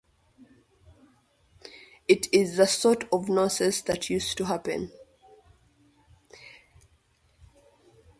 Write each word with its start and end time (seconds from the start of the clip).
It 2.07 2.25
is 2.33 2.57
the 2.57 2.65
sort 2.65 3.03
of 3.13 3.29
nonsense 3.29 3.81
that 3.83 4.09
used 4.09 4.35
to 4.39 4.45
happen. 4.45 4.91